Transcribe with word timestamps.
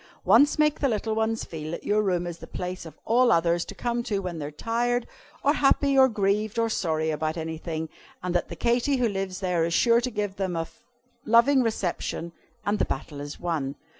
"Once 0.25 0.57
make 0.57 0.79
the 0.79 0.89
little 0.89 1.13
ones 1.13 1.43
feel 1.43 1.69
that 1.69 1.83
your 1.83 2.01
room 2.01 2.25
is 2.25 2.39
the 2.39 2.47
place 2.47 2.87
of 2.87 2.97
all 3.05 3.31
others 3.31 3.63
to 3.63 3.75
come 3.75 4.01
to 4.01 4.17
when 4.17 4.39
they 4.39 4.47
are 4.47 4.49
tired, 4.49 5.05
or 5.43 5.53
happy, 5.53 5.95
or 5.95 6.09
grieved, 6.09 6.57
or 6.57 6.69
sorry 6.69 7.11
about 7.11 7.37
anything, 7.37 7.87
and 8.23 8.33
that 8.33 8.49
the 8.49 8.55
Katy 8.55 8.95
who 8.97 9.07
lives 9.07 9.41
there 9.41 9.63
is 9.63 9.75
sure 9.75 10.01
to 10.01 10.09
give 10.09 10.37
them 10.37 10.55
a 10.55 10.67
loving 11.23 11.61
reception 11.61 12.31
and 12.65 12.79
the 12.79 12.85
battle 12.85 13.21
is 13.21 13.39
won. 13.39 13.75